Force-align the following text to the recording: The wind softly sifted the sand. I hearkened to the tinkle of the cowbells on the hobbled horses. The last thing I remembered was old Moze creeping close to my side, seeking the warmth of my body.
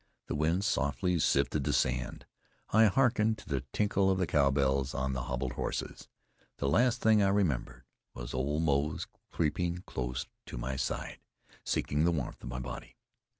The 0.25 0.33
wind 0.35 0.65
softly 0.65 1.19
sifted 1.19 1.63
the 1.63 1.71
sand. 1.73 2.25
I 2.71 2.85
hearkened 2.85 3.37
to 3.37 3.47
the 3.47 3.61
tinkle 3.71 4.09
of 4.09 4.17
the 4.17 4.25
cowbells 4.25 4.95
on 4.95 5.13
the 5.13 5.21
hobbled 5.25 5.53
horses. 5.53 6.07
The 6.57 6.67
last 6.67 7.01
thing 7.01 7.21
I 7.21 7.27
remembered 7.29 7.83
was 8.15 8.33
old 8.33 8.63
Moze 8.63 9.05
creeping 9.29 9.83
close 9.85 10.25
to 10.47 10.57
my 10.57 10.75
side, 10.75 11.19
seeking 11.63 12.03
the 12.03 12.11
warmth 12.11 12.41
of 12.41 12.49
my 12.49 12.57
body. 12.57 12.95